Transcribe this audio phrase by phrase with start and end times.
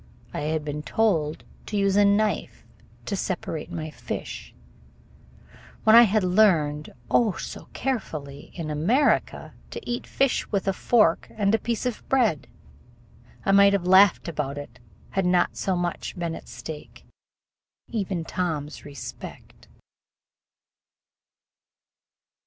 [0.33, 2.65] I had been told to use a knife
[3.05, 4.51] to separate my fish,
[5.83, 11.27] when I had learned, oh, so carefully, in America to eat fish with a fork
[11.35, 12.47] and a piece of bread.
[13.45, 17.05] I might have laughed about it all had not so much been at stake,
[17.87, 19.67] even Tom's respect.